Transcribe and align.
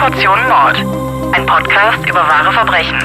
Portion 0.00 0.38
Mord. 0.48 0.76
Ein 1.34 1.44
Podcast 1.44 2.08
über 2.08 2.20
wahre 2.20 2.50
Verbrechen. 2.54 2.96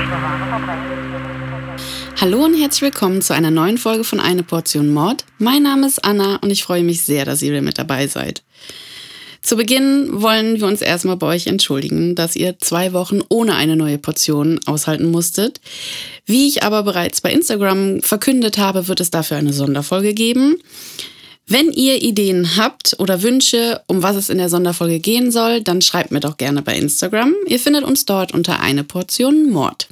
Hallo 2.21 2.45
und 2.45 2.53
herzlich 2.53 2.83
willkommen 2.83 3.21
zu 3.21 3.33
einer 3.33 3.51
neuen 3.51 3.77
Folge 3.77 4.05
von 4.05 4.21
Eine 4.21 4.43
Portion 4.43 4.93
Mord. 4.93 5.25
Mein 5.37 5.63
Name 5.63 5.87
ist 5.87 6.05
Anna 6.05 6.37
und 6.37 6.51
ich 6.51 6.63
freue 6.63 6.83
mich 6.83 7.01
sehr, 7.01 7.25
dass 7.25 7.41
ihr 7.41 7.51
wieder 7.51 7.61
mit 7.61 7.77
dabei 7.77 8.07
seid. 8.07 8.43
Zu 9.41 9.57
Beginn 9.57 10.21
wollen 10.21 10.61
wir 10.61 10.67
uns 10.67 10.81
erstmal 10.81 11.17
bei 11.17 11.27
euch 11.27 11.47
entschuldigen, 11.47 12.15
dass 12.15 12.37
ihr 12.37 12.59
zwei 12.59 12.93
Wochen 12.93 13.19
ohne 13.27 13.55
eine 13.55 13.75
neue 13.75 13.97
Portion 13.97 14.61
aushalten 14.65 15.11
musstet. 15.11 15.59
Wie 16.25 16.47
ich 16.47 16.63
aber 16.63 16.83
bereits 16.83 17.19
bei 17.19 17.33
Instagram 17.33 18.03
verkündet 18.03 18.57
habe, 18.57 18.87
wird 18.87 19.01
es 19.01 19.11
dafür 19.11 19.35
eine 19.35 19.51
Sonderfolge 19.51 20.13
geben. 20.13 20.55
Wenn 21.47 21.71
ihr 21.71 22.01
Ideen 22.01 22.57
habt 22.57 22.95
oder 22.97 23.21
Wünsche, 23.21 23.81
um 23.85 24.01
was 24.01 24.15
es 24.15 24.29
in 24.29 24.39
der 24.39 24.49
Sonderfolge 24.49 24.99
gehen 24.99 25.31
soll, 25.31 25.61
dann 25.61 25.83
schreibt 25.83 26.11
mir 26.11 26.19
doch 26.19 26.37
gerne 26.37 26.63
bei 26.63 26.75
Instagram. 26.75 27.35
Ihr 27.45 27.59
findet 27.59 27.83
uns 27.83 28.05
dort 28.05 28.33
unter 28.33 28.61
eine 28.61 28.83
Portion 28.83 29.51
Mord. 29.51 29.87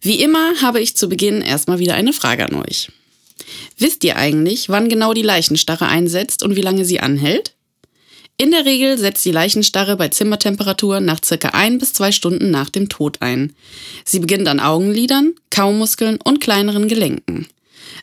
Wie 0.00 0.20
immer 0.20 0.60
habe 0.60 0.80
ich 0.80 0.96
zu 0.96 1.08
Beginn 1.08 1.40
erstmal 1.40 1.78
wieder 1.78 1.94
eine 1.94 2.12
Frage 2.12 2.44
an 2.44 2.56
euch. 2.56 2.90
Wisst 3.78 4.02
ihr 4.02 4.16
eigentlich, 4.16 4.68
wann 4.68 4.88
genau 4.88 5.14
die 5.14 5.22
Leichenstarre 5.22 5.86
einsetzt 5.86 6.42
und 6.42 6.56
wie 6.56 6.62
lange 6.62 6.84
sie 6.84 6.98
anhält? 6.98 7.54
In 8.36 8.50
der 8.50 8.64
Regel 8.64 8.98
setzt 8.98 9.24
die 9.24 9.32
Leichenstarre 9.32 9.96
bei 9.96 10.08
Zimmertemperatur 10.08 11.00
nach 11.00 11.20
circa 11.24 11.50
ein 11.50 11.78
bis 11.78 11.92
zwei 11.92 12.12
Stunden 12.12 12.50
nach 12.50 12.70
dem 12.70 12.88
Tod 12.88 13.20
ein. 13.20 13.52
Sie 14.04 14.20
beginnt 14.20 14.48
an 14.48 14.60
Augenlidern, 14.60 15.34
Kaumuskeln 15.50 16.18
und 16.22 16.40
kleineren 16.40 16.86
Gelenken. 16.86 17.48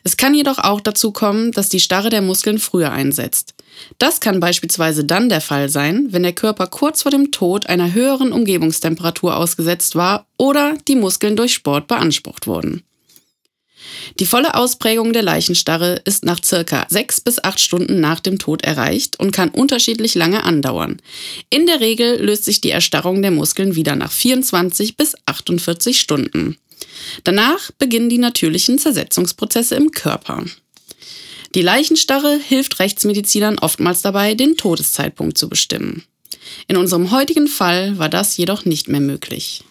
Es 0.04 0.16
kann 0.16 0.34
jedoch 0.34 0.58
auch 0.58 0.80
dazu 0.80 1.12
kommen, 1.12 1.52
dass 1.52 1.68
die 1.68 1.80
Starre 1.80 2.10
der 2.10 2.22
Muskeln 2.22 2.58
früher 2.58 2.92
einsetzt. 2.92 3.54
Das 3.98 4.20
kann 4.20 4.40
beispielsweise 4.40 5.04
dann 5.04 5.28
der 5.28 5.40
Fall 5.40 5.68
sein, 5.68 6.08
wenn 6.10 6.22
der 6.22 6.32
Körper 6.32 6.66
kurz 6.66 7.02
vor 7.02 7.10
dem 7.10 7.30
Tod 7.30 7.66
einer 7.66 7.92
höheren 7.92 8.32
Umgebungstemperatur 8.32 9.36
ausgesetzt 9.36 9.94
war 9.96 10.26
oder 10.38 10.76
die 10.88 10.96
Muskeln 10.96 11.36
durch 11.36 11.54
Sport 11.54 11.88
beansprucht 11.88 12.46
wurden. 12.46 12.82
Die 14.18 14.26
volle 14.26 14.54
Ausprägung 14.54 15.12
der 15.12 15.22
Leichenstarre 15.22 16.00
ist 16.04 16.24
nach 16.24 16.42
circa 16.42 16.86
sechs 16.88 17.20
bis 17.20 17.42
acht 17.42 17.60
Stunden 17.60 18.00
nach 18.00 18.20
dem 18.20 18.38
Tod 18.38 18.64
erreicht 18.64 19.18
und 19.18 19.32
kann 19.32 19.50
unterschiedlich 19.50 20.14
lange 20.14 20.42
andauern. 20.44 21.00
In 21.50 21.66
der 21.66 21.80
Regel 21.80 22.22
löst 22.24 22.44
sich 22.44 22.60
die 22.60 22.70
Erstarrung 22.70 23.22
der 23.22 23.30
Muskeln 23.30 23.74
wieder 23.74 23.96
nach 23.96 24.12
24 24.12 24.96
bis 24.96 25.14
48 25.26 26.00
Stunden. 26.00 26.56
Danach 27.24 27.70
beginnen 27.72 28.08
die 28.08 28.18
natürlichen 28.18 28.78
Zersetzungsprozesse 28.78 29.74
im 29.74 29.90
Körper. 29.90 30.44
Die 31.54 31.62
Leichenstarre 31.62 32.38
hilft 32.38 32.80
Rechtsmedizinern 32.80 33.58
oftmals 33.58 34.02
dabei, 34.02 34.34
den 34.34 34.56
Todeszeitpunkt 34.56 35.38
zu 35.38 35.48
bestimmen. 35.48 36.04
In 36.68 36.76
unserem 36.76 37.10
heutigen 37.10 37.48
Fall 37.48 37.98
war 37.98 38.08
das 38.08 38.36
jedoch 38.36 38.64
nicht 38.64 38.88
mehr 38.88 39.00
möglich. 39.00 39.64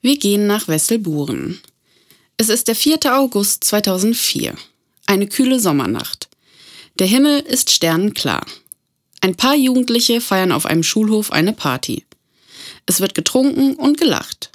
Wir 0.00 0.16
gehen 0.16 0.46
nach 0.46 0.68
Wesselburen. 0.68 1.60
Es 2.36 2.48
ist 2.48 2.68
der 2.68 2.76
4. 2.76 3.00
August 3.18 3.64
2004. 3.64 4.54
Eine 5.06 5.26
kühle 5.26 5.58
Sommernacht. 5.58 6.28
Der 6.98 7.06
Himmel 7.06 7.40
ist 7.40 7.70
sternenklar. 7.70 8.46
Ein 9.20 9.34
paar 9.34 9.56
Jugendliche 9.56 10.20
feiern 10.20 10.52
auf 10.52 10.66
einem 10.66 10.82
Schulhof 10.82 11.32
eine 11.32 11.52
Party. 11.52 12.04
Es 12.86 13.00
wird 13.00 13.14
getrunken 13.14 13.74
und 13.74 13.98
gelacht. 13.98 14.50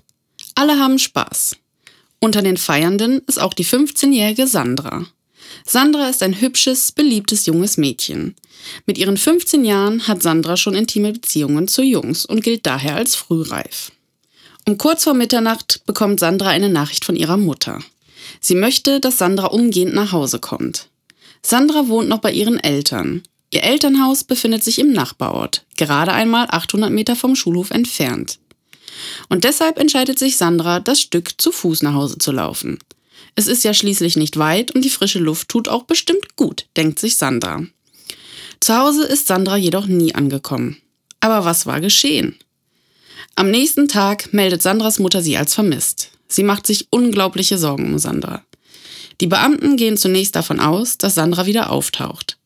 Alle 0.55 0.79
haben 0.79 0.97
Spaß. 0.97 1.57
Unter 2.23 2.41
den 2.41 2.55
Feiernden 2.55 3.21
ist 3.27 3.41
auch 3.41 3.53
die 3.53 3.65
15-jährige 3.65 4.47
Sandra. 4.47 5.05
Sandra 5.65 6.07
ist 6.07 6.23
ein 6.23 6.39
hübsches, 6.39 6.93
beliebtes 6.93 7.45
junges 7.47 7.75
Mädchen. 7.75 8.35
Mit 8.85 8.97
ihren 8.97 9.17
15 9.17 9.65
Jahren 9.65 10.07
hat 10.07 10.23
Sandra 10.23 10.55
schon 10.55 10.73
intime 10.73 11.11
Beziehungen 11.11 11.67
zu 11.67 11.83
Jungs 11.83 12.25
und 12.25 12.41
gilt 12.41 12.65
daher 12.65 12.95
als 12.95 13.15
frühreif. 13.15 13.91
Um 14.65 14.77
kurz 14.77 15.03
vor 15.03 15.13
Mitternacht 15.13 15.85
bekommt 15.85 16.21
Sandra 16.21 16.47
eine 16.47 16.69
Nachricht 16.69 17.03
von 17.03 17.17
ihrer 17.17 17.35
Mutter. 17.35 17.79
Sie 18.39 18.55
möchte, 18.55 19.01
dass 19.01 19.17
Sandra 19.17 19.47
umgehend 19.47 19.93
nach 19.93 20.13
Hause 20.13 20.39
kommt. 20.39 20.87
Sandra 21.41 21.89
wohnt 21.89 22.07
noch 22.07 22.19
bei 22.19 22.31
ihren 22.31 22.57
Eltern. 22.57 23.23
Ihr 23.51 23.63
Elternhaus 23.63 24.23
befindet 24.23 24.63
sich 24.63 24.79
im 24.79 24.93
Nachbarort, 24.93 25.65
gerade 25.75 26.13
einmal 26.13 26.47
800 26.49 26.89
Meter 26.89 27.17
vom 27.17 27.35
Schulhof 27.35 27.71
entfernt. 27.71 28.39
Und 29.29 29.43
deshalb 29.43 29.77
entscheidet 29.77 30.19
sich 30.19 30.37
Sandra, 30.37 30.79
das 30.79 31.01
Stück 31.01 31.39
zu 31.41 31.51
Fuß 31.51 31.83
nach 31.83 31.93
Hause 31.93 32.17
zu 32.17 32.31
laufen. 32.31 32.79
Es 33.35 33.47
ist 33.47 33.63
ja 33.63 33.73
schließlich 33.73 34.15
nicht 34.15 34.37
weit 34.37 34.71
und 34.71 34.83
die 34.85 34.89
frische 34.89 35.19
Luft 35.19 35.49
tut 35.49 35.67
auch 35.67 35.83
bestimmt 35.83 36.35
gut, 36.35 36.67
denkt 36.77 36.99
sich 36.99 37.17
Sandra. 37.17 37.65
Zu 38.59 38.77
Hause 38.77 39.03
ist 39.03 39.27
Sandra 39.27 39.57
jedoch 39.57 39.87
nie 39.87 40.13
angekommen. 40.15 40.77
Aber 41.19 41.45
was 41.45 41.65
war 41.65 41.81
geschehen? 41.81 42.35
Am 43.35 43.49
nächsten 43.49 43.87
Tag 43.87 44.33
meldet 44.33 44.61
Sandras 44.61 44.99
Mutter 44.99 45.21
sie 45.21 45.37
als 45.37 45.53
vermisst. 45.53 46.11
Sie 46.27 46.43
macht 46.43 46.67
sich 46.67 46.87
unglaubliche 46.91 47.57
Sorgen 47.57 47.87
um 47.87 47.97
Sandra. 47.97 48.43
Die 49.21 49.27
Beamten 49.27 49.77
gehen 49.77 49.97
zunächst 49.97 50.35
davon 50.35 50.59
aus, 50.59 50.97
dass 50.97 51.15
Sandra 51.15 51.45
wieder 51.45 51.71
auftaucht. 51.71 52.37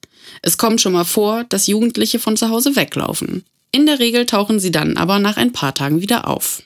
Es 0.42 0.58
kommt 0.58 0.82
schon 0.82 0.94
mal 0.94 1.06
vor, 1.06 1.44
dass 1.46 1.68
Jugendliche 1.68 2.20
von 2.20 2.38
zu 2.38 2.50
Hause 2.50 2.76
weglaufen. 2.76 3.44
In 3.72 3.86
der 3.86 4.00
Regel 4.00 4.26
tauchen 4.26 4.60
sie 4.60 4.72
dann 4.72 4.98
aber 4.98 5.20
nach 5.20 5.38
ein 5.38 5.54
paar 5.54 5.74
Tagen 5.74 6.02
wieder 6.02 6.28
auf. 6.28 6.64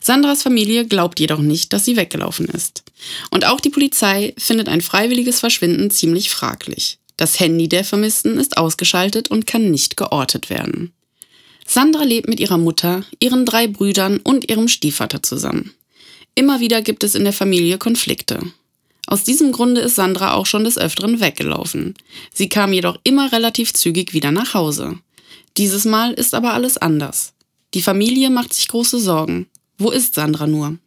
Sandras 0.00 0.42
Familie 0.42 0.86
glaubt 0.86 1.18
jedoch 1.18 1.38
nicht, 1.38 1.72
dass 1.72 1.84
sie 1.84 1.96
weggelaufen 1.96 2.46
ist. 2.46 2.84
Und 3.30 3.46
auch 3.46 3.60
die 3.60 3.70
Polizei 3.70 4.34
findet 4.36 4.68
ein 4.68 4.82
freiwilliges 4.82 5.40
Verschwinden 5.40 5.90
ziemlich 5.90 6.30
fraglich. 6.30 6.98
Das 7.16 7.40
Handy 7.40 7.68
der 7.68 7.84
Vermissten 7.84 8.38
ist 8.38 8.56
ausgeschaltet 8.56 9.30
und 9.30 9.46
kann 9.46 9.70
nicht 9.70 9.96
geortet 9.96 10.50
werden. 10.50 10.92
Sandra 11.66 12.02
lebt 12.02 12.28
mit 12.28 12.40
ihrer 12.40 12.58
Mutter, 12.58 13.04
ihren 13.20 13.46
drei 13.46 13.66
Brüdern 13.66 14.18
und 14.18 14.50
ihrem 14.50 14.68
Stiefvater 14.68 15.22
zusammen. 15.22 15.72
Immer 16.34 16.60
wieder 16.60 16.82
gibt 16.82 17.04
es 17.04 17.14
in 17.14 17.24
der 17.24 17.32
Familie 17.32 17.78
Konflikte. 17.78 18.40
Aus 19.06 19.24
diesem 19.24 19.52
Grunde 19.52 19.80
ist 19.82 19.96
Sandra 19.96 20.34
auch 20.34 20.46
schon 20.46 20.64
des 20.64 20.78
Öfteren 20.78 21.20
weggelaufen. 21.20 21.94
Sie 22.32 22.48
kam 22.48 22.72
jedoch 22.72 22.98
immer 23.04 23.32
relativ 23.32 23.72
zügig 23.72 24.12
wieder 24.12 24.32
nach 24.32 24.54
Hause. 24.54 24.98
Dieses 25.56 25.84
Mal 25.84 26.12
ist 26.12 26.34
aber 26.34 26.52
alles 26.52 26.78
anders. 26.78 27.32
Die 27.74 27.82
Familie 27.82 28.30
macht 28.30 28.52
sich 28.52 28.68
große 28.68 28.98
Sorgen. 28.98 29.46
Wo 29.78 29.90
ist 29.90 30.14
Sandra 30.14 30.46
nur? 30.46 30.78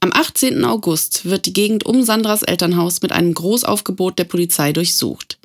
Am 0.00 0.12
18. 0.12 0.64
August 0.64 1.26
wird 1.26 1.46
die 1.46 1.52
Gegend 1.52 1.84
um 1.84 2.02
Sandras 2.02 2.42
Elternhaus 2.42 3.02
mit 3.02 3.12
einem 3.12 3.34
Großaufgebot 3.34 4.18
der 4.18 4.24
Polizei 4.24 4.72
durchsucht. 4.72 5.38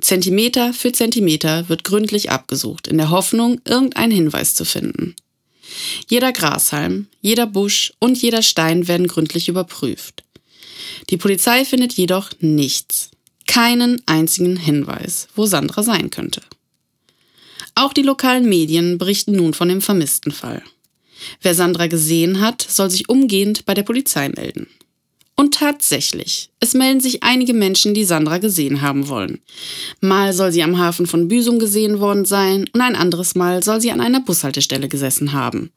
Zentimeter 0.00 0.72
für 0.72 0.92
Zentimeter 0.92 1.68
wird 1.68 1.84
gründlich 1.84 2.30
abgesucht, 2.30 2.86
in 2.86 2.98
der 2.98 3.10
Hoffnung, 3.10 3.60
irgendeinen 3.64 4.12
Hinweis 4.12 4.54
zu 4.54 4.64
finden. 4.64 5.16
Jeder 6.08 6.32
Grashalm, 6.32 7.08
jeder 7.20 7.46
Busch 7.46 7.92
und 7.98 8.20
jeder 8.20 8.42
Stein 8.42 8.88
werden 8.88 9.08
gründlich 9.08 9.48
überprüft. 9.48 10.22
Die 11.10 11.16
Polizei 11.16 11.64
findet 11.64 11.92
jedoch 11.92 12.30
nichts, 12.40 13.10
keinen 13.46 14.02
einzigen 14.06 14.56
Hinweis, 14.56 15.28
wo 15.34 15.46
Sandra 15.46 15.82
sein 15.82 16.10
könnte. 16.10 16.42
Auch 17.78 17.92
die 17.92 18.02
lokalen 18.02 18.48
Medien 18.48 18.96
berichten 18.96 19.32
nun 19.32 19.52
von 19.52 19.68
dem 19.68 19.82
vermissten 19.82 20.32
Fall. 20.32 20.62
Wer 21.42 21.54
Sandra 21.54 21.86
gesehen 21.86 22.40
hat, 22.40 22.62
soll 22.62 22.90
sich 22.90 23.08
umgehend 23.08 23.66
bei 23.66 23.74
der 23.74 23.82
Polizei 23.82 24.30
melden. 24.30 24.66
Und 25.38 25.52
tatsächlich, 25.52 26.48
es 26.60 26.72
melden 26.72 27.00
sich 27.00 27.22
einige 27.22 27.52
Menschen, 27.52 27.92
die 27.92 28.04
Sandra 28.04 28.38
gesehen 28.38 28.80
haben 28.80 29.08
wollen. 29.08 29.42
Mal 30.00 30.32
soll 30.32 30.50
sie 30.50 30.62
am 30.62 30.78
Hafen 30.78 31.06
von 31.06 31.28
Büsum 31.28 31.58
gesehen 31.58 32.00
worden 32.00 32.24
sein 32.24 32.64
und 32.72 32.80
ein 32.80 32.96
anderes 32.96 33.34
Mal 33.34 33.62
soll 33.62 33.82
sie 33.82 33.92
an 33.92 34.00
einer 34.00 34.20
Bushaltestelle 34.20 34.88
gesessen 34.88 35.34
haben. 35.34 35.70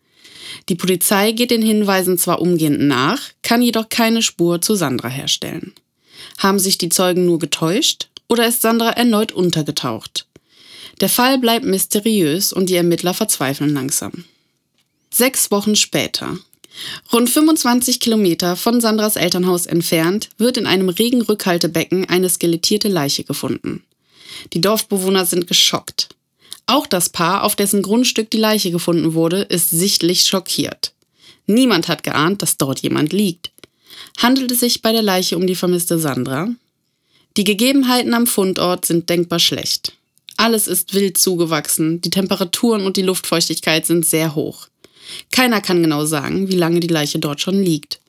Die 0.70 0.76
Polizei 0.76 1.34
geht 1.34 1.52
den 1.52 1.62
Hinweisen 1.62 2.18
zwar 2.18 2.42
umgehend 2.42 2.80
nach, 2.80 3.20
kann 3.44 3.62
jedoch 3.62 3.90
keine 3.90 4.22
Spur 4.22 4.62
zu 4.62 4.76
Sandra 4.76 5.10
herstellen. 5.10 5.74
Haben 6.38 6.60
sich 6.60 6.78
die 6.78 6.90
Zeugen 6.90 7.26
nur 7.26 7.40
getäuscht 7.40 8.08
oder 8.30 8.48
ist 8.48 8.62
Sandra 8.62 8.92
erneut 8.92 9.34
untergetaucht? 9.34 10.29
Der 11.00 11.10
Fall 11.10 11.38
bleibt 11.40 11.66
mysteriös 11.66 12.52
und 12.52 12.70
die 12.70 12.76
Ermittler 12.76 13.14
verzweifeln 13.14 13.74
langsam. 13.74 14.26
Sechs 15.12 15.50
Wochen 15.50 15.76
später. 15.76 16.38
Rund 17.12 17.30
25 17.30 18.00
Kilometer 18.00 18.56
von 18.56 18.80
Sandras 18.80 19.16
Elternhaus 19.16 19.66
entfernt 19.66 20.30
wird 20.38 20.58
in 20.58 20.66
einem 20.66 20.90
Regenrückhaltebecken 20.90 22.08
eine 22.10 22.30
skelettierte 22.30 22.88
Leiche 22.88 23.24
gefunden. 23.24 23.84
Die 24.54 24.62
Dorfbewohner 24.62 25.26
sind 25.26 25.48
geschockt. 25.48 26.10
Auch 26.68 26.86
das 26.86 27.10
Paar, 27.10 27.44
auf 27.44 27.56
dessen 27.56 27.82
Grundstück 27.82 28.30
die 28.30 28.38
Leiche 28.38 28.72
gefunden 28.72 29.14
wurde, 29.14 29.42
ist 29.42 29.72
sichtlich 29.72 30.24
schockiert. 30.24 30.94
Niemand 31.48 31.88
hat 31.88 32.04
geahnt, 32.04 32.44
dass 32.44 32.58
dort 32.58 32.82
jemand 32.82 33.12
liegt. 33.12 33.52
Handelt 34.20 34.52
es 34.52 34.60
sich 34.60 34.82
bei 34.82 34.92
der 34.92 35.02
Leiche 35.02 35.36
um 35.36 35.48
die 35.48 35.56
vermisste 35.56 35.98
Sandra? 35.98 36.50
Die 37.38 37.44
Gegebenheiten 37.44 38.14
am 38.14 38.28
Fundort 38.28 38.86
sind 38.86 39.10
denkbar 39.10 39.40
schlecht. 39.40 39.94
Alles 40.40 40.68
ist 40.68 40.94
wild 40.94 41.18
zugewachsen, 41.18 42.00
die 42.00 42.12
Temperaturen 42.12 42.86
und 42.86 42.96
die 42.96 43.02
Luftfeuchtigkeit 43.02 43.86
sind 43.86 44.06
sehr 44.06 44.36
hoch. 44.36 44.70
Keiner 45.34 45.60
kann 45.60 45.84
genau 45.84 46.06
sagen, 46.06 46.48
wie 46.48 46.56
lange 46.56 46.80
die 46.80 46.88
Leiche 46.88 47.20
dort 47.20 47.42
schon 47.42 47.62
liegt. 47.62 48.00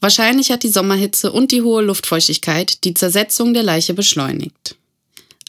Wahrscheinlich 0.00 0.50
hat 0.50 0.64
die 0.64 0.68
Sommerhitze 0.68 1.30
und 1.30 1.52
die 1.52 1.62
hohe 1.62 1.84
Luftfeuchtigkeit 1.84 2.82
die 2.82 2.94
Zersetzung 2.94 3.54
der 3.54 3.62
Leiche 3.62 3.94
beschleunigt. 3.94 4.74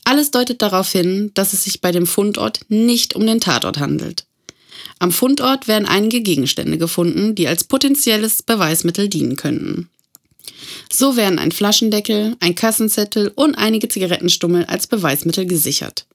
Alles 0.03 0.29
deutet 0.29 0.61
darauf 0.61 0.91
hin, 0.91 1.31
dass 1.33 1.53
es 1.53 1.63
sich 1.63 1.81
bei 1.81 1.91
dem 1.91 2.05
Fundort 2.05 2.59
nicht 2.69 3.15
um 3.15 3.25
den 3.25 3.39
Tatort 3.39 3.79
handelt. 3.79 4.27
Am 4.99 5.11
Fundort 5.11 5.67
werden 5.67 5.87
einige 5.87 6.21
Gegenstände 6.21 6.77
gefunden, 6.77 7.33
die 7.33 7.47
als 7.47 7.63
potenzielles 7.63 8.43
Beweismittel 8.43 9.09
dienen 9.09 9.37
könnten. 9.37 9.89
So 10.93 11.15
werden 11.15 11.39
ein 11.39 11.51
Flaschendeckel, 11.51 12.35
ein 12.39 12.53
Kassenzettel 12.53 13.31
und 13.33 13.55
einige 13.55 13.87
Zigarettenstummel 13.87 14.65
als 14.65 14.85
Beweismittel 14.85 15.47
gesichert. 15.47 16.05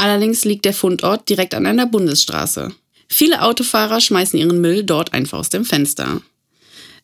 Allerdings 0.00 0.46
liegt 0.46 0.64
der 0.64 0.72
Fundort 0.72 1.28
direkt 1.28 1.54
an 1.54 1.66
einer 1.66 1.84
Bundesstraße. 1.84 2.72
Viele 3.06 3.42
Autofahrer 3.42 4.00
schmeißen 4.00 4.38
ihren 4.38 4.58
Müll 4.58 4.82
dort 4.82 5.12
einfach 5.12 5.38
aus 5.38 5.50
dem 5.50 5.66
Fenster. 5.66 6.22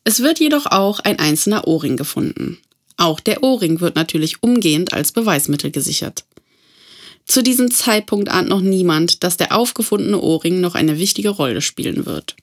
Es 0.03 0.23
wird 0.23 0.39
jedoch 0.39 0.65
auch 0.65 0.99
ein 1.01 1.19
einzelner 1.19 1.67
Ohrring 1.67 1.95
gefunden. 1.95 2.57
Auch 2.97 3.19
der 3.19 3.43
Ohrring 3.43 3.81
wird 3.81 3.95
natürlich 3.95 4.41
umgehend 4.41 4.93
als 4.93 5.11
Beweismittel 5.11 5.69
gesichert. 5.69 6.25
Zu 7.27 7.43
diesem 7.43 7.69
Zeitpunkt 7.69 8.29
ahnt 8.29 8.49
noch 8.49 8.61
niemand, 8.61 9.23
dass 9.23 9.37
der 9.37 9.55
aufgefundene 9.55 10.19
Ohrring 10.19 10.59
noch 10.59 10.73
eine 10.73 10.97
wichtige 10.97 11.29
Rolle 11.29 11.61
spielen 11.61 12.07
wird. 12.07 12.35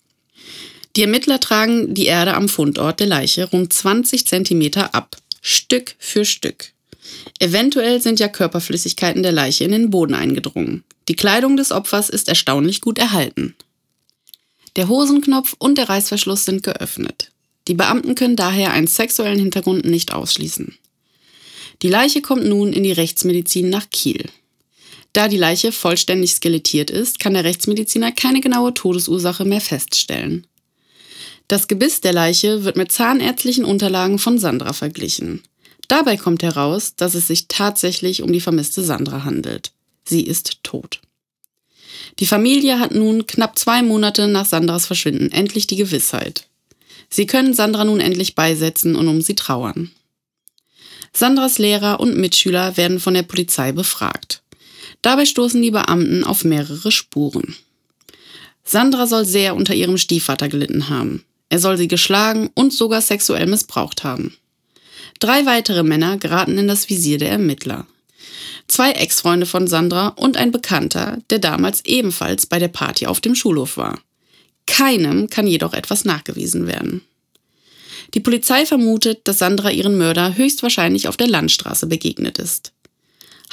Die 0.94 1.02
Ermittler 1.02 1.40
tragen 1.40 1.94
die 1.94 2.06
Erde 2.06 2.34
am 2.34 2.48
Fundort 2.48 3.00
der 3.00 3.08
Leiche 3.08 3.50
rund 3.50 3.72
20 3.72 4.24
Zentimeter 4.24 4.94
ab, 4.94 5.16
Stück 5.42 5.96
für 5.98 6.24
Stück. 6.24 6.73
Eventuell 7.38 8.00
sind 8.00 8.20
ja 8.20 8.28
Körperflüssigkeiten 8.28 9.22
der 9.22 9.32
Leiche 9.32 9.64
in 9.64 9.72
den 9.72 9.90
Boden 9.90 10.14
eingedrungen. 10.14 10.84
Die 11.08 11.16
Kleidung 11.16 11.56
des 11.56 11.72
Opfers 11.72 12.08
ist 12.08 12.28
erstaunlich 12.28 12.80
gut 12.80 12.98
erhalten. 12.98 13.54
Der 14.76 14.88
Hosenknopf 14.88 15.54
und 15.58 15.78
der 15.78 15.88
Reißverschluss 15.88 16.44
sind 16.44 16.62
geöffnet. 16.62 17.30
Die 17.68 17.74
Beamten 17.74 18.14
können 18.14 18.36
daher 18.36 18.72
einen 18.72 18.86
sexuellen 18.86 19.38
Hintergrund 19.38 19.84
nicht 19.84 20.12
ausschließen. 20.12 20.76
Die 21.82 21.88
Leiche 21.88 22.22
kommt 22.22 22.44
nun 22.44 22.72
in 22.72 22.82
die 22.82 22.92
Rechtsmedizin 22.92 23.68
nach 23.68 23.88
Kiel. 23.90 24.28
Da 25.12 25.28
die 25.28 25.36
Leiche 25.36 25.70
vollständig 25.70 26.32
skelettiert 26.34 26.90
ist, 26.90 27.20
kann 27.20 27.34
der 27.34 27.44
Rechtsmediziner 27.44 28.10
keine 28.10 28.40
genaue 28.40 28.74
Todesursache 28.74 29.44
mehr 29.44 29.60
feststellen. 29.60 30.46
Das 31.46 31.68
Gebiss 31.68 32.00
der 32.00 32.12
Leiche 32.12 32.64
wird 32.64 32.76
mit 32.76 32.90
zahnärztlichen 32.90 33.64
Unterlagen 33.64 34.18
von 34.18 34.38
Sandra 34.38 34.72
verglichen. 34.72 35.42
Dabei 35.88 36.16
kommt 36.16 36.42
heraus, 36.42 36.94
dass 36.96 37.14
es 37.14 37.26
sich 37.26 37.48
tatsächlich 37.48 38.22
um 38.22 38.32
die 38.32 38.40
vermisste 38.40 38.82
Sandra 38.82 39.24
handelt. 39.24 39.72
Sie 40.04 40.22
ist 40.22 40.62
tot. 40.62 41.00
Die 42.18 42.26
Familie 42.26 42.78
hat 42.78 42.92
nun 42.94 43.26
knapp 43.26 43.58
zwei 43.58 43.82
Monate 43.82 44.28
nach 44.28 44.46
Sandras 44.46 44.86
Verschwinden 44.86 45.32
endlich 45.32 45.66
die 45.66 45.76
Gewissheit. 45.76 46.46
Sie 47.10 47.26
können 47.26 47.54
Sandra 47.54 47.84
nun 47.84 48.00
endlich 48.00 48.34
beisetzen 48.34 48.96
und 48.96 49.08
um 49.08 49.20
sie 49.20 49.34
trauern. 49.34 49.90
Sandras 51.12 51.58
Lehrer 51.58 52.00
und 52.00 52.16
Mitschüler 52.16 52.76
werden 52.76 52.98
von 52.98 53.14
der 53.14 53.22
Polizei 53.22 53.72
befragt. 53.72 54.42
Dabei 55.02 55.26
stoßen 55.26 55.60
die 55.62 55.70
Beamten 55.70 56.24
auf 56.24 56.44
mehrere 56.44 56.90
Spuren. 56.90 57.54
Sandra 58.64 59.06
soll 59.06 59.24
sehr 59.24 59.54
unter 59.54 59.74
ihrem 59.74 59.98
Stiefvater 59.98 60.48
gelitten 60.48 60.88
haben. 60.88 61.24
Er 61.50 61.58
soll 61.58 61.76
sie 61.76 61.88
geschlagen 61.88 62.50
und 62.54 62.72
sogar 62.72 63.00
sexuell 63.00 63.46
missbraucht 63.46 64.02
haben. 64.02 64.36
Drei 65.20 65.46
weitere 65.46 65.82
Männer 65.82 66.18
geraten 66.18 66.58
in 66.58 66.68
das 66.68 66.88
Visier 66.88 67.18
der 67.18 67.30
Ermittler. 67.30 67.86
Zwei 68.68 68.92
Ex-Freunde 68.92 69.46
von 69.46 69.66
Sandra 69.66 70.08
und 70.08 70.36
ein 70.36 70.50
Bekannter, 70.50 71.18
der 71.30 71.38
damals 71.38 71.84
ebenfalls 71.84 72.46
bei 72.46 72.58
der 72.58 72.68
Party 72.68 73.06
auf 73.06 73.20
dem 73.20 73.34
Schulhof 73.34 73.76
war. 73.76 74.00
Keinem 74.66 75.28
kann 75.28 75.46
jedoch 75.46 75.74
etwas 75.74 76.04
nachgewiesen 76.04 76.66
werden. 76.66 77.02
Die 78.14 78.20
Polizei 78.20 78.64
vermutet, 78.64 79.20
dass 79.24 79.38
Sandra 79.38 79.70
ihren 79.70 79.98
Mörder 79.98 80.36
höchstwahrscheinlich 80.36 81.08
auf 81.08 81.16
der 81.16 81.28
Landstraße 81.28 81.86
begegnet 81.86 82.38
ist. 82.38 82.72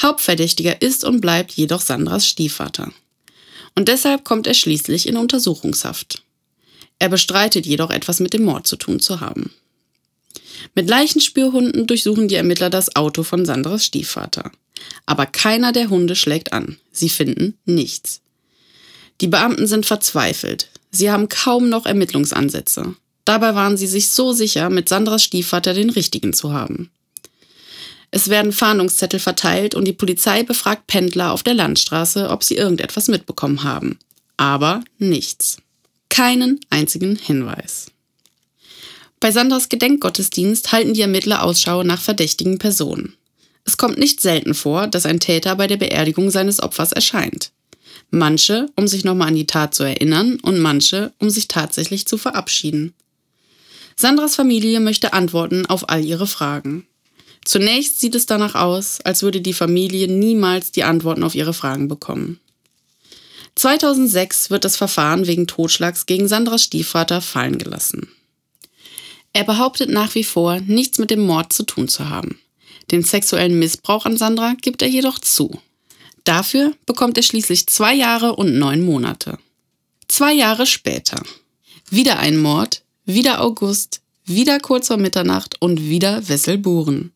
Hauptverdächtiger 0.02 0.82
ist 0.82 1.04
und 1.04 1.22
bleibt 1.22 1.52
jedoch 1.52 1.82
Sandras 1.82 2.28
Stiefvater. 2.28 2.92
Und 3.76 3.88
deshalb 3.88 4.24
kommt 4.24 4.48
er 4.48 4.54
schließlich 4.54 5.08
in 5.08 5.18
Untersuchungshaft. 5.18 6.24
Er 7.00 7.10
bestreitet 7.10 7.66
jedoch 7.66 7.90
etwas 7.90 8.20
mit 8.20 8.34
dem 8.34 8.44
Mord 8.44 8.68
zu 8.68 8.76
tun 8.76 9.00
zu 9.00 9.20
haben. 9.22 9.52
Mit 10.76 10.90
Leichenspürhunden 10.90 11.88
durchsuchen 11.88 12.28
die 12.28 12.36
Ermittler 12.36 12.70
das 12.70 12.96
Auto 12.96 13.24
von 13.24 13.46
Sandras 13.46 13.86
Stiefvater. 13.86 14.52
Aber 15.06 15.26
keiner 15.26 15.72
der 15.72 15.90
Hunde 15.90 16.16
schlägt 16.16 16.54
an. 16.54 16.78
Sie 16.92 17.10
finden 17.10 17.58
nichts. 17.66 18.22
Die 19.22 19.28
Beamten 19.28 19.68
sind 19.68 19.86
verzweifelt. 19.86 20.70
Sie 20.92 21.12
haben 21.12 21.30
kaum 21.30 21.70
noch 21.70 21.86
Ermittlungsansätze. 21.86 22.96
Dabei 23.26 23.56
waren 23.56 23.78
sie 23.78 23.88
sich 23.88 24.10
so 24.10 24.34
sicher, 24.34 24.70
mit 24.70 24.90
Sandras 24.90 25.24
Stiefvater 25.24 25.74
den 25.74 25.90
richtigen 25.90 26.34
zu 26.34 26.54
haben. 26.54 26.90
Es 28.10 28.28
werden 28.28 28.52
Fahndungszettel 28.52 29.20
verteilt 29.20 29.74
und 29.74 29.86
die 29.86 29.94
Polizei 29.94 30.44
befragt 30.44 30.88
Pendler 30.88 31.32
auf 31.32 31.44
der 31.44 31.54
Landstraße, 31.54 32.30
ob 32.30 32.44
sie 32.44 32.56
irgendetwas 32.56 33.08
mitbekommen 33.08 33.64
haben. 33.64 34.00
Aber 34.36 34.84
nichts. 34.98 35.58
Keinen 36.10 36.60
einzigen 36.70 37.16
Hinweis. 37.16 37.88
Bei 39.22 39.32
Sandras 39.32 39.70
Gedenkgottesdienst 39.70 40.72
halten 40.72 40.96
die 40.96 41.02
Ermittler 41.02 41.44
Ausschau 41.44 41.84
nach 41.84 42.02
verdächtigen 42.02 42.58
Personen. 42.58 43.14
Es 43.64 43.78
kommt 43.78 44.00
nicht 44.00 44.20
selten 44.20 44.56
vor, 44.56 44.88
dass 44.88 45.06
ein 45.06 45.20
Täter 45.20 45.56
bei 45.56 45.68
der 45.68 45.78
Beerdigung 45.78 46.32
seines 46.32 46.60
Opfers 46.60 46.92
erscheint. 46.92 47.52
Manche, 48.10 48.66
um 48.76 48.88
sich 48.88 49.04
nochmal 49.04 49.28
an 49.28 49.36
die 49.36 49.46
Tat 49.46 49.76
zu 49.76 49.84
erinnern 49.84 50.40
und 50.42 50.58
manche, 50.58 51.14
um 51.20 51.30
sich 51.30 51.48
tatsächlich 51.48 52.08
zu 52.08 52.18
verabschieden. 52.18 52.96
Sandras 53.96 54.36
Familie 54.36 54.80
möchte 54.80 55.14
Antworten 55.14 55.68
auf 55.68 55.88
all 55.90 56.04
ihre 56.04 56.26
Fragen. 56.26 56.88
Zunächst 57.46 58.00
sieht 58.00 58.16
es 58.16 58.26
danach 58.26 58.56
aus, 58.56 59.02
als 59.02 59.22
würde 59.22 59.40
die 59.40 59.54
Familie 59.54 60.08
niemals 60.08 60.72
die 60.72 60.84
Antworten 60.84 61.24
auf 61.24 61.36
ihre 61.36 61.54
Fragen 61.54 61.88
bekommen. 61.88 62.40
2006 63.54 64.50
wird 64.50 64.66
das 64.66 64.78
Verfahren 64.78 65.28
wegen 65.28 65.46
Totschlags 65.46 66.08
gegen 66.08 66.28
Sandras 66.28 66.64
Stiefvater 66.64 67.22
fallen 67.22 67.60
gelassen. 67.60 68.08
Er 69.34 69.44
behauptet 69.44 69.90
nach 69.90 70.14
wie 70.16 70.24
vor, 70.24 70.60
nichts 70.62 70.98
mit 70.98 71.10
dem 71.10 71.22
Mord 71.22 71.54
zu 71.54 71.64
tun 71.64 71.88
zu 71.88 72.10
haben. 72.10 72.40
Den 72.92 73.04
sexuellen 73.04 73.58
Missbrauch 73.58 74.06
an 74.06 74.18
Sandra 74.18 74.56
gibt 74.62 74.82
er 74.82 74.90
jedoch 74.90 75.20
zu. 75.20 75.62
Dafür 76.24 76.74
bekommt 76.86 77.18
er 77.18 77.24
schließlich 77.24 77.68
zwei 77.68 77.94
Jahre 77.94 78.36
und 78.36 78.58
neun 78.58 78.84
Monate. 78.84 79.40
Zwei 80.08 80.34
Jahre 80.34 80.66
später. 80.66 81.24
Wieder 81.90 82.20
ein 82.20 82.38
Mord, 82.38 82.84
wieder 83.06 83.42
August, 83.42 84.02
wieder 84.26 84.60
kurz 84.60 84.88
vor 84.88 84.98
Mitternacht 84.98 85.56
und 85.62 85.90
wieder 85.90 86.28
Wesselburen. 86.28 87.12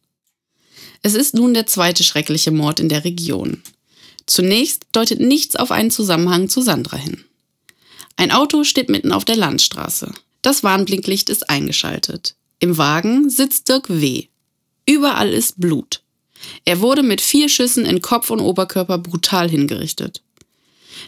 Es 1.02 1.14
ist 1.14 1.36
nun 1.36 1.54
der 1.54 1.68
zweite 1.68 2.04
schreckliche 2.04 2.52
Mord 2.52 2.80
in 2.80 2.90
der 2.90 3.04
Region. 3.04 3.62
Zunächst 4.26 4.88
deutet 4.92 5.20
nichts 5.20 5.56
auf 5.56 5.72
einen 5.72 5.92
Zusammenhang 5.92 6.50
zu 6.50 6.62
Sandra 6.62 6.98
hin. 6.98 7.24
Ein 8.16 8.32
Auto 8.32 8.64
steht 8.64 8.90
mitten 8.90 9.12
auf 9.12 9.26
der 9.26 9.36
Landstraße. 9.36 10.12
Das 10.46 10.64
Warnblinklicht 10.64 11.32
ist 11.32 11.50
eingeschaltet. 11.50 12.36
Im 12.60 12.78
Wagen 12.78 13.32
sitzt 13.32 13.68
Dirk 13.68 13.90
W. 13.90 14.26
Überall 14.88 15.34
ist 15.34 15.60
Blut. 15.60 16.04
Er 16.66 16.82
wurde 16.82 17.02
mit 17.02 17.20
vier 17.20 17.50
Schüssen 17.50 17.84
in 17.84 18.00
Kopf 18.00 18.30
und 18.30 18.42
Oberkörper 18.42 19.00
brutal 19.00 19.50
hingerichtet. 19.50 20.22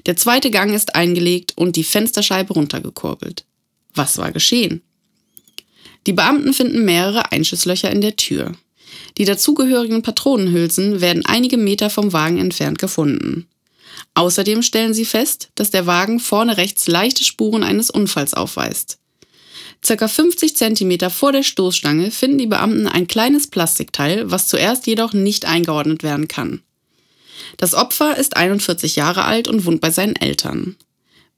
Der 0.07 0.17
zweite 0.17 0.49
Gang 0.49 0.73
ist 0.73 0.95
eingelegt 0.95 1.53
und 1.55 1.75
die 1.75 1.83
Fensterscheibe 1.83 2.51
runtergekurbelt. 2.51 3.45
Was 3.93 4.17
war 4.17 4.31
geschehen? 4.31 4.81
Die 6.07 6.13
Beamten 6.13 6.51
finden 6.51 6.83
mehrere 6.83 7.31
Einschusslöcher 7.31 7.91
in 7.91 8.01
der 8.01 8.15
Tür. 8.15 8.53
Die 9.19 9.25
dazugehörigen 9.25 10.01
Patronenhülsen 10.01 10.99
werden 10.99 11.27
einige 11.27 11.57
Meter 11.57 11.91
vom 11.91 12.11
Wagen 12.11 12.39
entfernt 12.39 12.79
gefunden. 12.79 13.45
Außerdem 14.15 14.63
stellen 14.63 14.95
sie 14.95 15.05
fest, 15.05 15.49
dass 15.53 15.69
der 15.69 15.85
Wagen 15.85 16.19
vorne 16.19 16.57
rechts 16.57 16.87
leichte 16.87 17.23
Spuren 17.23 17.61
eines 17.61 17.91
Unfalls 17.91 18.33
aufweist. 18.33 18.97
Circa 19.85 20.07
50 20.07 20.55
Zentimeter 20.55 21.09
vor 21.09 21.31
der 21.31 21.43
Stoßstange 21.43 22.11
finden 22.11 22.37
die 22.37 22.47
Beamten 22.47 22.87
ein 22.87 23.07
kleines 23.07 23.47
Plastikteil, 23.47 24.29
was 24.29 24.47
zuerst 24.47 24.87
jedoch 24.87 25.13
nicht 25.13 25.45
eingeordnet 25.45 26.03
werden 26.03 26.27
kann. 26.27 26.61
Das 27.57 27.73
Opfer 27.73 28.17
ist 28.17 28.35
41 28.35 28.95
Jahre 28.95 29.23
alt 29.23 29.47
und 29.47 29.65
wohnt 29.65 29.81
bei 29.81 29.91
seinen 29.91 30.15
Eltern. 30.15 30.75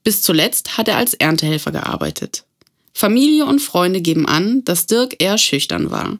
Bis 0.02 0.22
zuletzt 0.22 0.78
hat 0.78 0.88
er 0.88 0.96
als 0.96 1.14
Erntehelfer 1.14 1.72
gearbeitet. 1.72 2.44
Familie 2.92 3.46
und 3.46 3.60
Freunde 3.60 4.00
geben 4.00 4.26
an, 4.26 4.64
dass 4.64 4.86
Dirk 4.86 5.22
eher 5.22 5.38
schüchtern 5.38 5.90
war. 5.90 6.18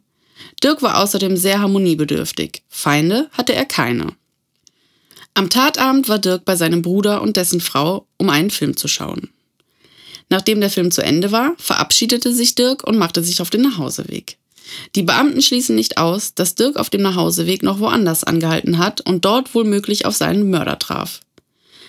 Dirk 0.62 0.82
war 0.82 1.02
außerdem 1.02 1.36
sehr 1.36 1.60
harmoniebedürftig. 1.60 2.62
Feinde 2.68 3.28
hatte 3.32 3.54
er 3.54 3.64
keine. 3.64 4.14
Am 5.34 5.48
Tatabend 5.48 6.08
war 6.08 6.18
Dirk 6.18 6.44
bei 6.44 6.56
seinem 6.56 6.82
Bruder 6.82 7.22
und 7.22 7.36
dessen 7.36 7.60
Frau, 7.60 8.06
um 8.18 8.28
einen 8.28 8.50
Film 8.50 8.76
zu 8.76 8.88
schauen. 8.88 9.30
Nachdem 10.30 10.60
der 10.60 10.70
Film 10.70 10.90
zu 10.90 11.02
Ende 11.02 11.32
war, 11.32 11.54
verabschiedete 11.58 12.32
sich 12.32 12.54
Dirk 12.54 12.86
und 12.86 12.96
machte 12.96 13.22
sich 13.22 13.42
auf 13.42 13.50
den 13.50 13.62
Nachhauseweg. 13.62 14.38
Die 14.94 15.02
Beamten 15.02 15.42
schließen 15.42 15.74
nicht 15.74 15.98
aus, 15.98 16.34
dass 16.34 16.54
Dirk 16.54 16.76
auf 16.76 16.88
dem 16.88 17.02
Nachhauseweg 17.02 17.64
noch 17.64 17.80
woanders 17.80 18.22
angehalten 18.22 18.78
hat 18.78 19.00
und 19.00 19.24
dort 19.24 19.54
wohlmöglich 19.54 20.06
auf 20.06 20.14
seinen 20.14 20.48
Mörder 20.48 20.78
traf. 20.78 21.20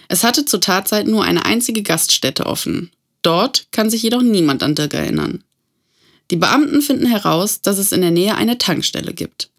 Es 0.08 0.24
hatte 0.24 0.46
zur 0.46 0.60
Tatzeit 0.60 1.08
nur 1.08 1.24
eine 1.24 1.46
einzige 1.46 1.84
Gaststätte 1.84 2.48
offen. 2.48 2.92
Dort 3.22 3.68
kann 3.72 3.92
sich 3.92 4.02
jedoch 4.02 4.24
niemand 4.24 4.64
an 4.64 4.74
Dirk 4.74 4.96
erinnern. 4.96 5.44
Die 6.32 6.38
Beamten 6.38 6.82
finden 6.82 7.06
heraus, 7.06 7.62
dass 7.62 7.78
es 7.78 7.92
in 7.92 8.02
der 8.02 8.12
Nähe 8.12 8.36
eine 8.36 8.58
Tankstelle 8.58 9.14
gibt. 9.14 9.50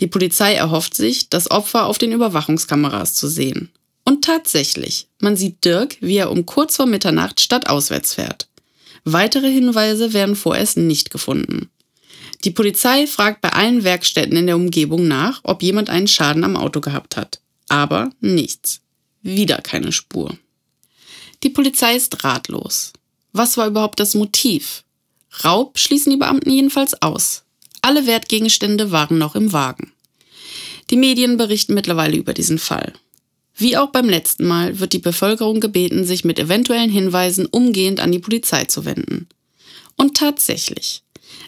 Die 0.00 0.06
Polizei 0.06 0.54
erhofft 0.54 0.94
sich, 0.94 1.28
das 1.28 1.50
Opfer 1.50 1.86
auf 1.86 1.98
den 1.98 2.12
Überwachungskameras 2.12 3.14
zu 3.14 3.28
sehen. 3.28 3.70
Und 4.04 4.24
tatsächlich, 4.24 5.08
man 5.20 5.36
sieht 5.36 5.64
Dirk, 5.64 5.96
wie 6.00 6.16
er 6.16 6.30
um 6.30 6.46
kurz 6.46 6.76
vor 6.76 6.86
Mitternacht 6.86 7.40
stadtauswärts 7.40 8.14
fährt. 8.14 8.48
Weitere 9.04 9.50
Hinweise 9.50 10.12
werden 10.12 10.36
vorerst 10.36 10.76
nicht 10.76 11.10
gefunden. 11.10 11.70
Die 12.44 12.50
Polizei 12.50 13.06
fragt 13.06 13.40
bei 13.40 13.50
allen 13.50 13.84
Werkstätten 13.84 14.36
in 14.36 14.46
der 14.46 14.56
Umgebung 14.56 15.06
nach, 15.06 15.40
ob 15.44 15.62
jemand 15.62 15.90
einen 15.90 16.08
Schaden 16.08 16.44
am 16.44 16.56
Auto 16.56 16.80
gehabt 16.80 17.16
hat. 17.16 17.40
Aber 17.68 18.10
nichts. 18.20 18.80
Wieder 19.22 19.58
keine 19.58 19.92
Spur. 19.92 20.36
Die 21.42 21.50
Polizei 21.50 21.96
ist 21.96 22.24
ratlos. 22.24 22.92
Was 23.32 23.56
war 23.56 23.68
überhaupt 23.68 24.00
das 24.00 24.14
Motiv? 24.14 24.84
Raub 25.44 25.78
schließen 25.78 26.10
die 26.10 26.18
Beamten 26.18 26.50
jedenfalls 26.50 27.00
aus. 27.00 27.44
Alle 27.80 28.06
Wertgegenstände 28.06 28.90
waren 28.90 29.18
noch 29.18 29.34
im 29.34 29.52
Wagen. 29.52 29.92
Die 30.90 30.96
Medien 30.96 31.36
berichten 31.36 31.74
mittlerweile 31.74 32.16
über 32.16 32.34
diesen 32.34 32.58
Fall. 32.58 32.92
Wie 33.56 33.76
auch 33.76 33.90
beim 33.90 34.08
letzten 34.08 34.46
Mal 34.46 34.80
wird 34.80 34.92
die 34.92 34.98
Bevölkerung 34.98 35.60
gebeten, 35.60 36.04
sich 36.04 36.24
mit 36.24 36.38
eventuellen 36.38 36.90
Hinweisen 36.90 37.46
umgehend 37.46 38.00
an 38.00 38.12
die 38.12 38.18
Polizei 38.18 38.64
zu 38.64 38.84
wenden. 38.84 39.28
Und 39.96 40.16
tatsächlich, 40.16 41.02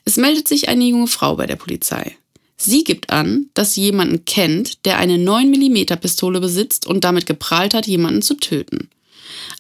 es 0.05 0.17
meldet 0.17 0.49
sich 0.49 0.69
eine 0.69 0.85
junge 0.85 1.07
Frau 1.07 1.37
bei 1.37 1.47
der 1.47 1.57
Polizei. 1.57 2.17
Sie 2.57 2.85
gibt 2.85 3.11
an, 3.11 3.47
dass 3.55 3.75
sie 3.75 3.83
jemanden 3.83 4.25
kennt, 4.25 4.85
der 4.85 4.99
eine 4.99 5.17
9mm 5.17 5.97
Pistole 5.97 6.41
besitzt 6.41 6.87
und 6.87 7.05
damit 7.05 7.27
geprahlt 7.27 7.75
hat, 7.75 7.87
jemanden 7.87 8.23
zu 8.23 8.35
töten. 8.35 8.89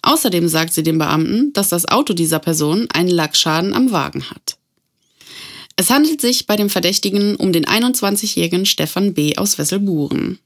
Außerdem 0.03 0.49
sagt 0.49 0.75
sie 0.75 0.83
dem 0.83 0.99
Beamten, 0.99 1.53
dass 1.55 1.71
das 1.71 1.89
Auto 1.89 2.13
dieser 2.13 2.39
Person 2.39 2.89
einen 2.93 3.09
Lackschaden 3.09 3.75
am 3.75 3.91
Wagen 3.91 4.31
hat. 4.31 4.59
Es 5.77 5.91
handelt 5.91 6.21
sich 6.21 6.47
bei 6.47 6.57
dem 6.57 6.71
Verdächtigen 6.71 7.35
um 7.37 7.53
den 7.53 7.65
21-jährigen 7.65 8.65
Stefan 8.65 9.15
B. 9.15 9.37
aus 9.37 9.59
Wesselburen. 9.59 10.39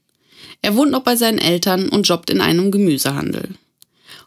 Er 0.61 0.75
wohnt 0.75 0.91
noch 0.91 1.03
bei 1.03 1.15
seinen 1.15 1.37
Eltern 1.37 1.89
und 1.89 2.07
jobbt 2.07 2.29
in 2.29 2.41
einem 2.41 2.71
Gemüsehandel. 2.71 3.49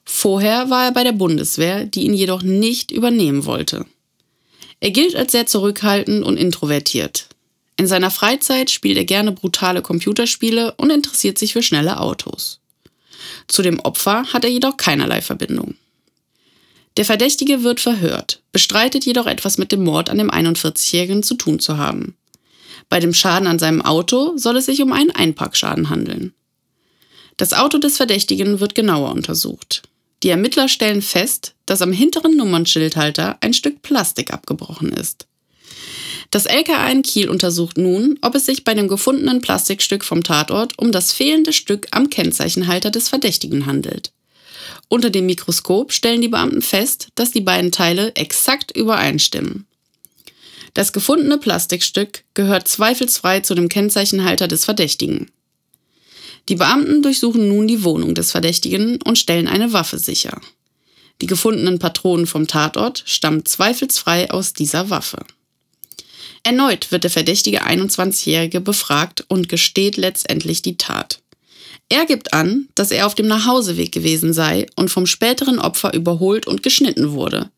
Vorher 0.04 0.70
war 0.70 0.86
er 0.86 0.92
bei 0.92 1.04
der 1.04 1.12
Bundeswehr, 1.12 1.84
die 1.84 2.04
ihn 2.04 2.14
jedoch 2.14 2.42
nicht 2.42 2.90
übernehmen 2.90 3.44
wollte. 3.44 3.86
Er 4.80 4.90
gilt 4.90 5.14
als 5.14 5.32
sehr 5.32 5.46
zurückhaltend 5.46 6.24
und 6.24 6.36
introvertiert. 6.36 7.28
In 7.76 7.86
seiner 7.86 8.10
Freizeit 8.10 8.70
spielt 8.70 8.96
er 8.96 9.04
gerne 9.04 9.32
brutale 9.32 9.82
Computerspiele 9.82 10.74
und 10.76 10.90
interessiert 10.90 11.38
sich 11.38 11.52
für 11.52 11.62
schnelle 11.62 12.00
Autos. 12.00 12.60
Zu 13.48 13.62
dem 13.62 13.80
Opfer 13.80 14.24
hat 14.32 14.44
er 14.44 14.50
jedoch 14.50 14.76
keinerlei 14.76 15.20
Verbindung. 15.20 15.74
Der 16.96 17.04
Verdächtige 17.04 17.62
wird 17.62 17.80
verhört, 17.80 18.42
bestreitet 18.52 19.06
jedoch 19.06 19.26
etwas 19.26 19.56
mit 19.56 19.72
dem 19.72 19.84
Mord 19.84 20.10
an 20.10 20.18
dem 20.18 20.30
41-Jährigen 20.30 21.22
zu 21.22 21.34
tun 21.34 21.58
zu 21.58 21.78
haben. 21.78 22.16
Bei 22.88 23.00
dem 23.00 23.14
Schaden 23.14 23.46
an 23.46 23.58
seinem 23.58 23.82
Auto 23.82 24.36
soll 24.36 24.56
es 24.56 24.66
sich 24.66 24.82
um 24.82 24.92
einen 24.92 25.10
Einparkschaden 25.10 25.90
handeln. 25.90 26.34
Das 27.36 27.52
Auto 27.52 27.78
des 27.78 27.96
Verdächtigen 27.96 28.60
wird 28.60 28.74
genauer 28.74 29.12
untersucht. 29.12 29.82
Die 30.22 30.28
Ermittler 30.28 30.68
stellen 30.68 31.02
fest, 31.02 31.54
dass 31.66 31.82
am 31.82 31.92
hinteren 31.92 32.36
Nummernschildhalter 32.36 33.38
ein 33.40 33.54
Stück 33.54 33.82
Plastik 33.82 34.32
abgebrochen 34.32 34.92
ist. 34.92 35.26
Das 36.30 36.46
LKA 36.46 36.88
in 36.88 37.02
Kiel 37.02 37.28
untersucht 37.28 37.76
nun, 37.76 38.18
ob 38.22 38.34
es 38.34 38.46
sich 38.46 38.64
bei 38.64 38.72
dem 38.72 38.88
gefundenen 38.88 39.40
Plastikstück 39.40 40.04
vom 40.04 40.22
Tatort 40.22 40.78
um 40.78 40.90
das 40.90 41.12
fehlende 41.12 41.52
Stück 41.52 41.88
am 41.90 42.08
Kennzeichenhalter 42.08 42.90
des 42.90 43.08
Verdächtigen 43.08 43.66
handelt. 43.66 44.12
Unter 44.88 45.10
dem 45.10 45.26
Mikroskop 45.26 45.92
stellen 45.92 46.22
die 46.22 46.28
Beamten 46.28 46.62
fest, 46.62 47.08
dass 47.16 47.32
die 47.32 47.40
beiden 47.40 47.72
Teile 47.72 48.14
exakt 48.14 48.74
übereinstimmen. 48.76 49.66
Das 50.74 50.92
gefundene 50.92 51.38
Plastikstück 51.38 52.24
gehört 52.34 52.68
zweifelsfrei 52.68 53.40
zu 53.40 53.54
dem 53.54 53.68
Kennzeichenhalter 53.68 54.48
des 54.48 54.64
Verdächtigen. 54.64 55.30
Die 56.48 56.56
Beamten 56.56 57.02
durchsuchen 57.02 57.48
nun 57.48 57.68
die 57.68 57.84
Wohnung 57.84 58.14
des 58.14 58.30
Verdächtigen 58.30 59.00
und 59.02 59.18
stellen 59.18 59.48
eine 59.48 59.72
Waffe 59.72 59.98
sicher. 59.98 60.40
Die 61.20 61.26
gefundenen 61.26 61.78
Patronen 61.78 62.26
vom 62.26 62.48
Tatort 62.48 63.04
stammen 63.06 63.44
zweifelsfrei 63.44 64.30
aus 64.30 64.54
dieser 64.54 64.90
Waffe. 64.90 65.24
Erneut 66.42 66.90
wird 66.90 67.04
der 67.04 67.10
verdächtige 67.10 67.64
21-Jährige 67.64 68.60
befragt 68.60 69.24
und 69.28 69.48
gesteht 69.48 69.96
letztendlich 69.96 70.62
die 70.62 70.76
Tat. 70.76 71.20
Er 71.88 72.06
gibt 72.06 72.32
an, 72.32 72.68
dass 72.74 72.90
er 72.90 73.06
auf 73.06 73.14
dem 73.14 73.28
Nachhauseweg 73.28 73.92
gewesen 73.92 74.32
sei 74.32 74.66
und 74.74 74.90
vom 74.90 75.06
späteren 75.06 75.58
Opfer 75.60 75.94
überholt 75.94 76.46
und 76.46 76.62
geschnitten 76.62 77.12
wurde. 77.12 77.50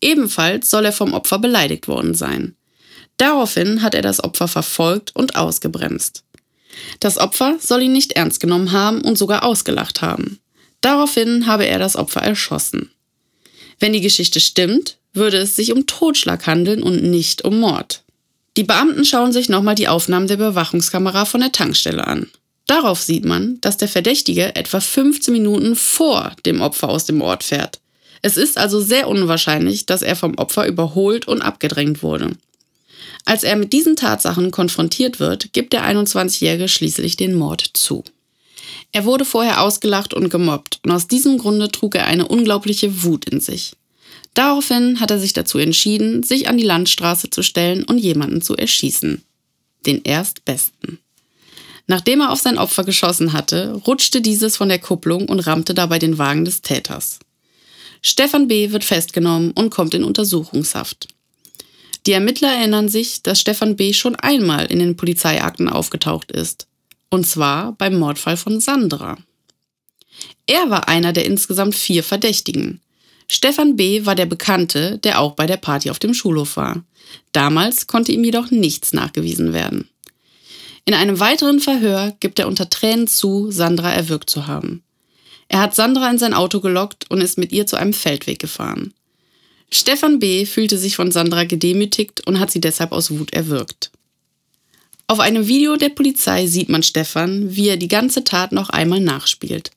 Ebenfalls 0.00 0.70
soll 0.70 0.84
er 0.84 0.92
vom 0.92 1.12
Opfer 1.14 1.38
beleidigt 1.38 1.88
worden 1.88 2.14
sein. 2.14 2.56
Daraufhin 3.16 3.82
hat 3.82 3.94
er 3.94 4.02
das 4.02 4.22
Opfer 4.22 4.48
verfolgt 4.48 5.14
und 5.14 5.36
ausgebremst. 5.36 6.24
Das 7.00 7.18
Opfer 7.18 7.56
soll 7.60 7.82
ihn 7.82 7.92
nicht 7.92 8.12
ernst 8.12 8.40
genommen 8.40 8.72
haben 8.72 9.00
und 9.02 9.16
sogar 9.16 9.44
ausgelacht 9.44 10.02
haben. 10.02 10.40
Daraufhin 10.80 11.46
habe 11.46 11.66
er 11.66 11.78
das 11.78 11.96
Opfer 11.96 12.20
erschossen. 12.20 12.90
Wenn 13.78 13.92
die 13.92 14.00
Geschichte 14.00 14.40
stimmt, 14.40 14.98
würde 15.12 15.38
es 15.38 15.56
sich 15.56 15.72
um 15.72 15.86
Totschlag 15.86 16.46
handeln 16.46 16.82
und 16.82 17.02
nicht 17.02 17.44
um 17.44 17.60
Mord. 17.60 18.02
Die 18.56 18.64
Beamten 18.64 19.04
schauen 19.04 19.32
sich 19.32 19.48
nochmal 19.48 19.74
die 19.74 19.88
Aufnahmen 19.88 20.28
der 20.28 20.36
Überwachungskamera 20.36 21.24
von 21.24 21.40
der 21.40 21.52
Tankstelle 21.52 22.06
an. 22.06 22.30
Darauf 22.66 23.02
sieht 23.02 23.24
man, 23.24 23.60
dass 23.60 23.76
der 23.76 23.88
Verdächtige 23.88 24.54
etwa 24.56 24.80
15 24.80 25.32
Minuten 25.32 25.76
vor 25.76 26.32
dem 26.46 26.60
Opfer 26.60 26.88
aus 26.88 27.04
dem 27.04 27.20
Ort 27.20 27.44
fährt. 27.44 27.80
Es 28.24 28.38
ist 28.38 28.56
also 28.56 28.80
sehr 28.80 29.06
unwahrscheinlich, 29.08 29.84
dass 29.84 30.00
er 30.00 30.16
vom 30.16 30.38
Opfer 30.38 30.66
überholt 30.66 31.28
und 31.28 31.42
abgedrängt 31.42 32.02
wurde. 32.02 32.30
Als 33.26 33.42
er 33.42 33.54
mit 33.54 33.74
diesen 33.74 33.96
Tatsachen 33.96 34.50
konfrontiert 34.50 35.20
wird, 35.20 35.52
gibt 35.52 35.74
der 35.74 35.84
21-Jährige 35.84 36.68
schließlich 36.68 37.16
den 37.16 37.34
Mord 37.34 37.68
zu. 37.74 38.02
Er 38.92 39.04
wurde 39.04 39.26
vorher 39.26 39.60
ausgelacht 39.60 40.14
und 40.14 40.30
gemobbt 40.30 40.80
und 40.82 40.90
aus 40.90 41.06
diesem 41.06 41.36
Grunde 41.36 41.70
trug 41.70 41.96
er 41.96 42.06
eine 42.06 42.26
unglaubliche 42.26 43.02
Wut 43.02 43.26
in 43.26 43.40
sich. 43.40 43.74
Daraufhin 44.32 45.00
hat 45.00 45.10
er 45.10 45.18
sich 45.18 45.34
dazu 45.34 45.58
entschieden, 45.58 46.22
sich 46.22 46.48
an 46.48 46.56
die 46.56 46.64
Landstraße 46.64 47.28
zu 47.28 47.42
stellen 47.42 47.84
und 47.84 47.98
jemanden 47.98 48.40
zu 48.40 48.56
erschießen. 48.56 49.22
Den 49.84 50.02
Erstbesten. 50.02 50.98
Nachdem 51.86 52.22
er 52.22 52.30
auf 52.30 52.40
sein 52.40 52.56
Opfer 52.56 52.84
geschossen 52.84 53.34
hatte, 53.34 53.74
rutschte 53.86 54.22
dieses 54.22 54.56
von 54.56 54.70
der 54.70 54.78
Kupplung 54.78 55.28
und 55.28 55.40
rammte 55.40 55.74
dabei 55.74 55.98
den 55.98 56.16
Wagen 56.16 56.46
des 56.46 56.62
Täters. 56.62 57.18
Stefan 58.06 58.48
B. 58.48 58.70
wird 58.70 58.84
festgenommen 58.84 59.52
und 59.52 59.70
kommt 59.70 59.94
in 59.94 60.04
Untersuchungshaft. 60.04 61.08
Die 62.04 62.12
Ermittler 62.12 62.52
erinnern 62.52 62.90
sich, 62.90 63.22
dass 63.22 63.40
Stefan 63.40 63.76
B. 63.76 63.94
schon 63.94 64.14
einmal 64.14 64.66
in 64.66 64.78
den 64.78 64.94
Polizeiakten 64.94 65.70
aufgetaucht 65.70 66.30
ist. 66.30 66.66
Und 67.08 67.26
zwar 67.26 67.72
beim 67.72 67.98
Mordfall 67.98 68.36
von 68.36 68.60
Sandra. 68.60 69.16
Er 70.46 70.68
war 70.68 70.86
einer 70.86 71.14
der 71.14 71.24
insgesamt 71.24 71.74
vier 71.74 72.04
Verdächtigen. 72.04 72.82
Stefan 73.26 73.74
B. 73.74 74.04
war 74.04 74.14
der 74.14 74.26
Bekannte, 74.26 74.98
der 74.98 75.18
auch 75.18 75.32
bei 75.32 75.46
der 75.46 75.56
Party 75.56 75.88
auf 75.88 75.98
dem 75.98 76.12
Schulhof 76.12 76.58
war. 76.58 76.84
Damals 77.32 77.86
konnte 77.86 78.12
ihm 78.12 78.22
jedoch 78.22 78.50
nichts 78.50 78.92
nachgewiesen 78.92 79.54
werden. 79.54 79.88
In 80.84 80.92
einem 80.92 81.20
weiteren 81.20 81.58
Verhör 81.58 82.14
gibt 82.20 82.38
er 82.38 82.48
unter 82.48 82.68
Tränen 82.68 83.06
zu, 83.06 83.50
Sandra 83.50 83.90
erwürgt 83.90 84.28
zu 84.28 84.46
haben. 84.46 84.83
Er 85.54 85.60
hat 85.60 85.76
Sandra 85.76 86.10
in 86.10 86.18
sein 86.18 86.34
Auto 86.34 86.58
gelockt 86.58 87.08
und 87.12 87.20
ist 87.20 87.38
mit 87.38 87.52
ihr 87.52 87.64
zu 87.64 87.76
einem 87.76 87.92
Feldweg 87.92 88.40
gefahren. 88.40 88.92
Stefan 89.70 90.18
B. 90.18 90.46
fühlte 90.46 90.78
sich 90.78 90.96
von 90.96 91.12
Sandra 91.12 91.44
gedemütigt 91.44 92.26
und 92.26 92.40
hat 92.40 92.50
sie 92.50 92.60
deshalb 92.60 92.90
aus 92.90 93.12
Wut 93.12 93.32
erwürgt. 93.32 93.92
Auf 95.06 95.20
einem 95.20 95.46
Video 95.46 95.76
der 95.76 95.90
Polizei 95.90 96.48
sieht 96.48 96.70
man 96.70 96.82
Stefan, 96.82 97.54
wie 97.54 97.68
er 97.68 97.76
die 97.76 97.86
ganze 97.86 98.24
Tat 98.24 98.50
noch 98.50 98.68
einmal 98.70 98.98
nachspielt. 98.98 99.70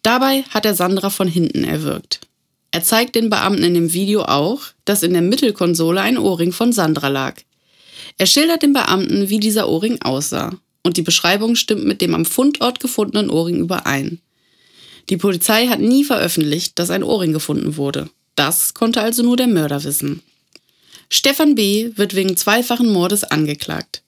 Dabei 0.00 0.44
hat 0.48 0.64
er 0.64 0.74
Sandra 0.74 1.10
von 1.10 1.28
hinten 1.28 1.64
erwürgt. 1.64 2.22
Er 2.70 2.82
zeigt 2.82 3.14
den 3.14 3.28
Beamten 3.28 3.62
in 3.62 3.74
dem 3.74 3.92
Video 3.92 4.22
auch, 4.22 4.62
dass 4.86 5.02
in 5.02 5.12
der 5.12 5.20
Mittelkonsole 5.20 6.00
ein 6.00 6.16
Ohrring 6.16 6.52
von 6.52 6.72
Sandra 6.72 7.08
lag. 7.08 7.42
Er 8.16 8.24
schildert 8.24 8.62
dem 8.62 8.72
Beamten, 8.72 9.28
wie 9.28 9.38
dieser 9.38 9.68
Ohrring 9.68 10.00
aussah, 10.00 10.58
und 10.82 10.96
die 10.96 11.02
Beschreibung 11.02 11.56
stimmt 11.56 11.84
mit 11.84 12.00
dem 12.00 12.14
am 12.14 12.24
Fundort 12.24 12.80
gefundenen 12.80 13.28
Ohrring 13.28 13.60
überein. 13.60 14.22
Die 15.08 15.16
Polizei 15.16 15.66
hat 15.66 15.80
nie 15.80 16.04
veröffentlicht, 16.04 16.78
dass 16.78 16.90
ein 16.90 17.02
Ohrring 17.02 17.32
gefunden 17.32 17.76
wurde. 17.76 18.08
Das 18.36 18.74
konnte 18.74 19.00
also 19.00 19.22
nur 19.22 19.36
der 19.36 19.46
Mörder 19.46 19.84
wissen. 19.84 20.22
Stefan 21.10 21.54
B. 21.54 21.90
wird 21.96 22.14
wegen 22.14 22.36
zweifachen 22.36 22.90
Mordes 22.90 23.24
angeklagt. 23.24 24.02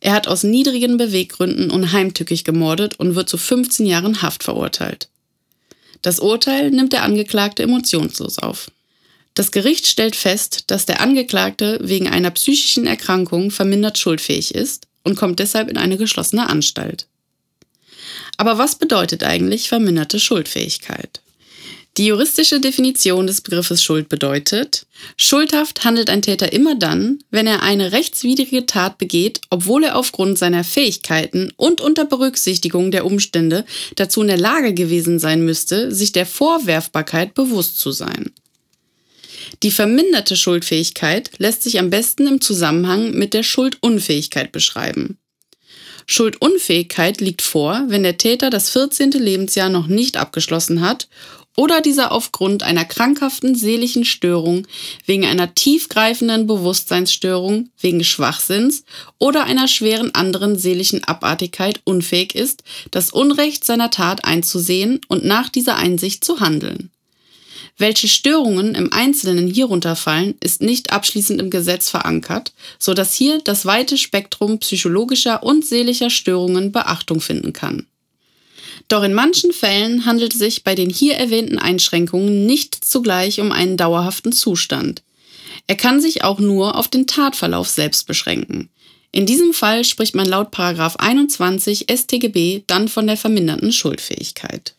Er 0.00 0.12
hat 0.12 0.28
aus 0.28 0.42
niedrigen 0.42 0.98
Beweggründen 0.98 1.70
und 1.70 1.92
heimtückig 1.92 2.44
gemordet 2.44 3.00
und 3.00 3.14
wird 3.14 3.28
zu 3.28 3.38
15 3.38 3.86
Jahren 3.86 4.20
Haft 4.20 4.42
verurteilt. 4.42 5.08
Das 6.02 6.20
Urteil 6.20 6.70
nimmt 6.70 6.92
der 6.92 7.02
Angeklagte 7.02 7.62
emotionslos 7.62 8.38
auf. 8.38 8.70
Das 9.32 9.50
Gericht 9.50 9.86
stellt 9.86 10.14
fest, 10.14 10.64
dass 10.66 10.84
der 10.84 11.00
Angeklagte 11.00 11.78
wegen 11.82 12.06
einer 12.06 12.30
psychischen 12.30 12.86
Erkrankung 12.86 13.50
vermindert 13.50 13.98
schuldfähig 13.98 14.54
ist 14.54 14.86
und 15.02 15.16
kommt 15.16 15.38
deshalb 15.38 15.70
in 15.70 15.78
eine 15.78 15.96
geschlossene 15.96 16.48
Anstalt. 16.48 17.06
Aber 18.36 18.58
was 18.58 18.76
bedeutet 18.76 19.22
eigentlich 19.22 19.68
verminderte 19.68 20.18
Schuldfähigkeit? 20.18 21.20
Die 21.96 22.06
juristische 22.06 22.58
Definition 22.58 23.28
des 23.28 23.40
Begriffes 23.40 23.80
Schuld 23.80 24.08
bedeutet, 24.08 24.84
schuldhaft 25.16 25.84
handelt 25.84 26.10
ein 26.10 26.22
Täter 26.22 26.52
immer 26.52 26.74
dann, 26.74 27.20
wenn 27.30 27.46
er 27.46 27.62
eine 27.62 27.92
rechtswidrige 27.92 28.66
Tat 28.66 28.98
begeht, 28.98 29.40
obwohl 29.48 29.84
er 29.84 29.96
aufgrund 29.96 30.36
seiner 30.36 30.64
Fähigkeiten 30.64 31.52
und 31.56 31.80
unter 31.80 32.04
Berücksichtigung 32.04 32.90
der 32.90 33.06
Umstände 33.06 33.64
dazu 33.94 34.22
in 34.22 34.26
der 34.26 34.38
Lage 34.38 34.74
gewesen 34.74 35.20
sein 35.20 35.44
müsste, 35.44 35.94
sich 35.94 36.10
der 36.10 36.26
Vorwerfbarkeit 36.26 37.34
bewusst 37.34 37.78
zu 37.78 37.92
sein. 37.92 38.32
Die 39.62 39.70
verminderte 39.70 40.36
Schuldfähigkeit 40.36 41.30
lässt 41.38 41.62
sich 41.62 41.78
am 41.78 41.90
besten 41.90 42.26
im 42.26 42.40
Zusammenhang 42.40 43.12
mit 43.12 43.34
der 43.34 43.44
Schuldunfähigkeit 43.44 44.50
beschreiben. 44.50 45.18
Schuldunfähigkeit 46.06 47.20
liegt 47.20 47.42
vor, 47.42 47.84
wenn 47.88 48.02
der 48.02 48.18
Täter 48.18 48.50
das 48.50 48.70
14. 48.70 49.12
Lebensjahr 49.12 49.68
noch 49.68 49.86
nicht 49.86 50.16
abgeschlossen 50.16 50.80
hat 50.80 51.08
oder 51.56 51.80
dieser 51.80 52.12
aufgrund 52.12 52.62
einer 52.62 52.84
krankhaften 52.84 53.54
seelischen 53.54 54.04
Störung, 54.04 54.66
wegen 55.06 55.24
einer 55.24 55.54
tiefgreifenden 55.54 56.46
Bewusstseinsstörung, 56.46 57.70
wegen 57.78 58.02
Schwachsinns 58.02 58.84
oder 59.18 59.44
einer 59.44 59.68
schweren 59.68 60.14
anderen 60.14 60.58
seelischen 60.58 61.04
Abartigkeit 61.04 61.80
unfähig 61.84 62.34
ist, 62.34 62.64
das 62.90 63.10
Unrecht 63.10 63.64
seiner 63.64 63.90
Tat 63.90 64.24
einzusehen 64.24 65.00
und 65.08 65.24
nach 65.24 65.48
dieser 65.48 65.76
Einsicht 65.76 66.24
zu 66.24 66.40
handeln. 66.40 66.90
Welche 67.76 68.06
Störungen 68.06 68.76
im 68.76 68.92
Einzelnen 68.92 69.48
hierunter 69.48 69.96
fallen, 69.96 70.34
ist 70.40 70.62
nicht 70.62 70.92
abschließend 70.92 71.40
im 71.40 71.50
Gesetz 71.50 71.90
verankert, 71.90 72.52
so 72.78 72.94
dass 72.94 73.14
hier 73.14 73.40
das 73.42 73.66
weite 73.66 73.98
Spektrum 73.98 74.60
psychologischer 74.60 75.42
und 75.42 75.66
seelischer 75.66 76.10
Störungen 76.10 76.70
Beachtung 76.70 77.20
finden 77.20 77.52
kann. 77.52 77.86
Doch 78.88 79.02
in 79.02 79.14
manchen 79.14 79.52
Fällen 79.52 80.04
handelt 80.04 80.34
es 80.34 80.38
sich 80.38 80.62
bei 80.62 80.74
den 80.74 80.90
hier 80.90 81.16
erwähnten 81.16 81.58
Einschränkungen 81.58 82.46
nicht 82.46 82.84
zugleich 82.84 83.40
um 83.40 83.50
einen 83.50 83.76
dauerhaften 83.76 84.32
Zustand. 84.32 85.02
Er 85.66 85.76
kann 85.76 86.00
sich 86.00 86.22
auch 86.22 86.38
nur 86.38 86.76
auf 86.76 86.88
den 86.88 87.06
Tatverlauf 87.06 87.68
selbst 87.68 88.06
beschränken. 88.06 88.68
In 89.10 89.26
diesem 89.26 89.52
Fall 89.52 89.84
spricht 89.84 90.14
man 90.14 90.26
laut 90.26 90.56
21 90.58 91.86
StGB 91.90 92.62
dann 92.66 92.88
von 92.88 93.06
der 93.06 93.16
verminderten 93.16 93.72
Schuldfähigkeit. 93.72 94.74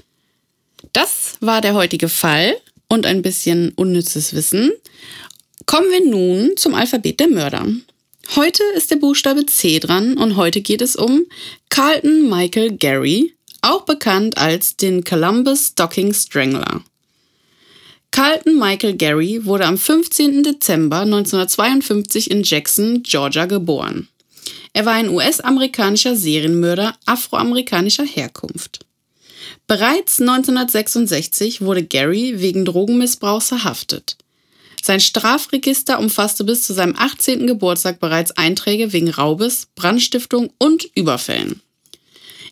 Das 0.93 1.37
war 1.39 1.61
der 1.61 1.73
heutige 1.73 2.09
Fall 2.09 2.55
und 2.87 3.05
ein 3.05 3.21
bisschen 3.21 3.71
unnützes 3.75 4.33
Wissen. 4.33 4.71
Kommen 5.65 5.89
wir 5.91 6.05
nun 6.05 6.57
zum 6.57 6.73
Alphabet 6.73 7.19
der 7.19 7.29
Mörder. 7.29 7.65
Heute 8.35 8.63
ist 8.75 8.91
der 8.91 8.97
Buchstabe 8.97 9.45
C 9.45 9.79
dran 9.79 10.17
und 10.17 10.35
heute 10.35 10.61
geht 10.61 10.81
es 10.81 10.95
um 10.95 11.25
Carlton 11.69 12.29
Michael 12.29 12.77
Gary, 12.77 13.33
auch 13.61 13.83
bekannt 13.85 14.37
als 14.37 14.75
den 14.75 15.03
Columbus 15.03 15.67
Stocking 15.67 16.13
Strangler. 16.13 16.83
Carlton 18.11 18.57
Michael 18.57 18.95
Gary 18.95 19.45
wurde 19.45 19.65
am 19.65 19.77
15. 19.77 20.43
Dezember 20.43 21.01
1952 21.01 22.31
in 22.31 22.43
Jackson, 22.43 23.03
Georgia 23.03 23.45
geboren. 23.45 24.07
Er 24.73 24.85
war 24.85 24.93
ein 24.93 25.09
US-amerikanischer 25.09 26.15
Serienmörder 26.15 26.97
afroamerikanischer 27.05 28.05
Herkunft. 28.05 28.84
Bereits 29.67 30.19
1966 30.19 31.61
wurde 31.61 31.83
Gary 31.83 32.35
wegen 32.37 32.65
Drogenmissbrauchs 32.65 33.47
verhaftet. 33.47 34.17
Sein 34.83 34.99
Strafregister 34.99 35.97
umfasste 35.97 36.43
bis 36.43 36.63
zu 36.63 36.73
seinem 36.73 36.95
18. 36.95 37.47
Geburtstag 37.47 37.99
bereits 37.99 38.31
Einträge 38.37 38.93
wegen 38.93 39.09
Raubes, 39.09 39.67
Brandstiftung 39.73 40.51
und 40.59 40.85
Überfällen. 40.93 41.61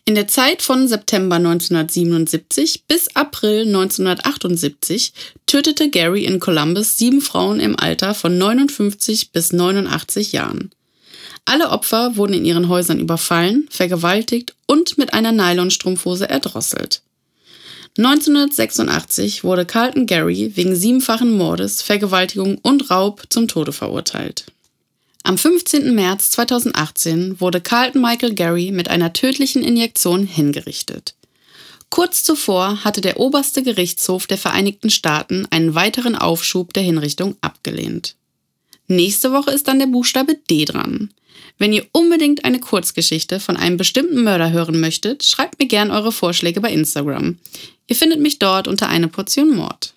In 0.06 0.16
der 0.16 0.26
Zeit 0.26 0.60
von 0.60 0.88
September 0.88 1.36
1977 1.36 2.84
bis 2.88 3.14
April 3.14 3.60
1978 3.68 5.12
tötete 5.46 5.88
Gary 5.88 6.24
in 6.24 6.40
Columbus 6.40 6.98
sieben 6.98 7.22
Frauen 7.22 7.60
im 7.60 7.78
Alter 7.78 8.12
von 8.14 8.36
59 8.36 9.30
bis 9.30 9.52
89 9.52 10.32
Jahren. 10.32 10.72
Alle 11.44 11.70
Opfer 11.70 12.16
wurden 12.16 12.34
in 12.34 12.44
ihren 12.44 12.68
Häusern 12.68 13.00
überfallen, 13.00 13.66
vergewaltigt 13.70 14.54
und 14.66 14.96
mit 14.96 15.12
einer 15.12 15.32
Nylonstrumpfhose 15.32 16.28
erdrosselt. 16.28 17.02
1986 17.96 19.44
wurde 19.44 19.66
Carlton 19.66 20.06
Gary 20.06 20.52
wegen 20.56 20.74
siebenfachen 20.74 21.36
Mordes, 21.36 21.80
Vergewaltigung 21.80 22.58
und 22.58 22.90
Raub 22.90 23.24
zum 23.28 23.46
Tode 23.46 23.72
verurteilt. 23.72 24.46
Am 25.22 25.38
15. 25.38 25.94
März 25.94 26.30
2018 26.32 27.40
wurde 27.40 27.60
Carlton 27.60 28.02
Michael 28.02 28.34
Gary 28.34 28.72
mit 28.72 28.88
einer 28.88 29.12
tödlichen 29.12 29.62
Injektion 29.62 30.26
hingerichtet. 30.26 31.14
Kurz 31.88 32.24
zuvor 32.24 32.82
hatte 32.82 33.00
der 33.00 33.20
oberste 33.20 33.62
Gerichtshof 33.62 34.26
der 34.26 34.38
Vereinigten 34.38 34.90
Staaten 34.90 35.46
einen 35.50 35.76
weiteren 35.76 36.16
Aufschub 36.16 36.72
der 36.72 36.82
Hinrichtung 36.82 37.36
abgelehnt. 37.40 38.16
Nächste 38.88 39.32
Woche 39.32 39.52
ist 39.52 39.68
dann 39.68 39.78
der 39.78 39.86
Buchstabe 39.86 40.34
D 40.50 40.64
dran. 40.64 41.10
Wenn 41.58 41.72
ihr 41.72 41.86
unbedingt 41.92 42.44
eine 42.44 42.60
Kurzgeschichte 42.60 43.40
von 43.40 43.56
einem 43.56 43.76
bestimmten 43.76 44.24
Mörder 44.24 44.50
hören 44.50 44.80
möchtet, 44.80 45.24
schreibt 45.24 45.58
mir 45.58 45.66
gern 45.66 45.90
eure 45.90 46.12
Vorschläge 46.12 46.60
bei 46.60 46.70
Instagram. 46.72 47.38
Ihr 47.86 47.96
findet 47.96 48.20
mich 48.20 48.38
dort 48.38 48.66
unter 48.66 48.88
eine 48.88 49.08
Portion 49.08 49.54
Mord. 49.54 49.94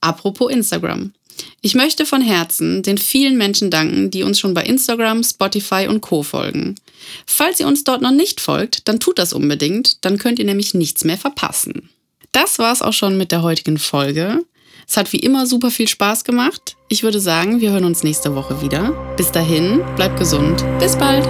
Apropos 0.00 0.50
Instagram. 0.50 1.12
Ich 1.60 1.74
möchte 1.74 2.06
von 2.06 2.22
Herzen 2.22 2.82
den 2.82 2.98
vielen 2.98 3.36
Menschen 3.36 3.70
danken, 3.70 4.10
die 4.10 4.22
uns 4.22 4.38
schon 4.38 4.54
bei 4.54 4.64
Instagram, 4.64 5.22
Spotify 5.22 5.86
und 5.88 6.00
Co 6.00 6.22
folgen. 6.22 6.74
Falls 7.26 7.60
ihr 7.60 7.66
uns 7.66 7.84
dort 7.84 8.02
noch 8.02 8.10
nicht 8.10 8.40
folgt, 8.40 8.88
dann 8.88 9.00
tut 9.00 9.18
das 9.18 9.32
unbedingt, 9.32 10.04
dann 10.04 10.18
könnt 10.18 10.38
ihr 10.38 10.44
nämlich 10.44 10.74
nichts 10.74 11.04
mehr 11.04 11.18
verpassen. 11.18 11.88
Das 12.32 12.58
war's 12.58 12.82
auch 12.82 12.92
schon 12.92 13.16
mit 13.16 13.32
der 13.32 13.42
heutigen 13.42 13.78
Folge. 13.78 14.44
Es 14.90 14.96
hat 14.96 15.12
wie 15.12 15.20
immer 15.20 15.46
super 15.46 15.70
viel 15.70 15.86
Spaß 15.86 16.24
gemacht. 16.24 16.76
Ich 16.88 17.04
würde 17.04 17.20
sagen, 17.20 17.60
wir 17.60 17.70
hören 17.70 17.84
uns 17.84 18.02
nächste 18.02 18.34
Woche 18.34 18.60
wieder. 18.60 18.90
Bis 19.16 19.30
dahin, 19.30 19.82
bleibt 19.94 20.18
gesund. 20.18 20.64
Bis 20.80 20.96
bald. 20.96 21.24